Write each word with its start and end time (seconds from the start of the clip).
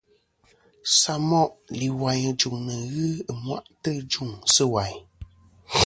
Samoʼ 0.97 1.49
lìwàyn 1.79 2.25
î 2.29 2.31
jùŋ 2.39 2.55
nɨ̀ 2.65 2.79
ghɨ 2.91 3.05
ɨmwaʼtɨ 3.31 3.89
ɨ 3.97 4.01
jûŋ 4.11 4.29
sɨ̂ 4.53 4.65
wàyn. 4.73 4.99